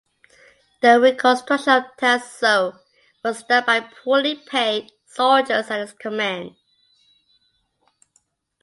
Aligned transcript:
The 0.81 0.99
reconstruction 0.99 1.73
of 1.73 1.83
Tanzhou 1.99 2.75
was 3.23 3.43
done 3.43 3.65
by 3.67 3.81
poorly 3.81 4.33
paid 4.33 4.91
soldiers 5.05 5.69
at 5.69 5.79
his 5.79 5.93
command. 5.93 6.55